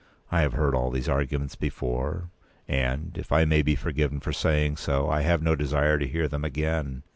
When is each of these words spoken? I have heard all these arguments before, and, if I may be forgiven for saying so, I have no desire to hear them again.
I 0.31 0.41
have 0.41 0.53
heard 0.53 0.73
all 0.73 0.89
these 0.89 1.07
arguments 1.07 1.55
before, 1.55 2.31
and, 2.67 3.15
if 3.19 3.31
I 3.31 3.45
may 3.45 3.61
be 3.61 3.75
forgiven 3.75 4.19
for 4.19 4.33
saying 4.33 4.77
so, 4.77 5.11
I 5.11 5.21
have 5.21 5.43
no 5.43 5.55
desire 5.55 5.99
to 5.99 6.07
hear 6.07 6.27
them 6.27 6.43
again. 6.43 7.03